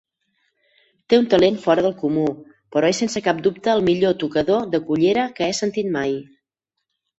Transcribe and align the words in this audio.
Té 1.11 1.19
un 1.23 1.27
talent 1.33 1.59
fora 1.65 1.83
del 1.87 1.93
comú, 1.99 2.23
però 2.77 2.91
és 2.95 3.03
sense 3.05 3.23
cap 3.29 3.45
dubte 3.49 3.73
el 3.75 3.85
millor 3.91 4.19
tocador 4.27 4.67
de 4.75 4.83
cullera 4.91 5.29
que 5.39 5.51
he 5.51 5.55
sentit 5.63 5.95
mai. 6.01 6.19